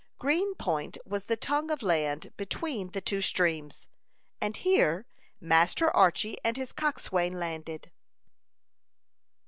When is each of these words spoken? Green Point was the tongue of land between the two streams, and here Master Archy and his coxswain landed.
Green 0.17 0.55
Point 0.55 0.97
was 1.05 1.25
the 1.25 1.37
tongue 1.37 1.69
of 1.69 1.83
land 1.83 2.33
between 2.35 2.89
the 2.89 3.01
two 3.01 3.21
streams, 3.21 3.87
and 4.41 4.57
here 4.57 5.05
Master 5.39 5.91
Archy 5.95 6.37
and 6.43 6.57
his 6.57 6.71
coxswain 6.71 7.37
landed. 7.39 7.91